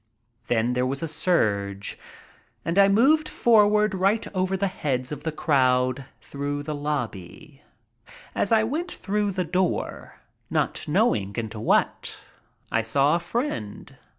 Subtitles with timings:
[0.47, 1.95] Then there was a surge,
[2.65, 7.61] and I moved forward right over the heads of the crowd through the lobby.
[8.33, 10.15] As I went through the door,
[10.49, 12.19] not knowing into what,
[12.71, 13.95] I saw a friend.